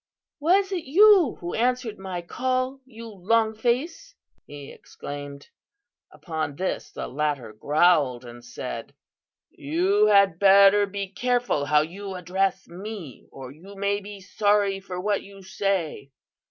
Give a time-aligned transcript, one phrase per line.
[0.39, 4.15] "'Was it you who answered my call, you longface?'
[4.47, 5.47] he exclaimed.
[6.11, 8.95] "Upon this the latter growled and said:
[9.51, 14.99] "'You had better be careful how you address me, or you may be sorry for
[14.99, 16.09] what you say!